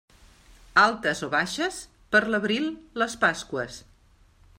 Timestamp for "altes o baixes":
0.83-1.77